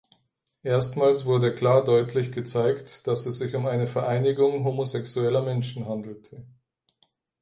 Erstmals 0.63 1.25
wurde 1.27 1.53
klar 1.53 1.83
deutlich 1.83 2.31
gezeigt, 2.31 3.05
dass 3.05 3.27
es 3.27 3.37
sich 3.37 3.53
um 3.53 3.67
eine 3.67 3.85
Vereinigung 3.85 4.63
homosexueller 4.63 5.43
Menschen 5.43 5.87
handelte. 5.87 6.43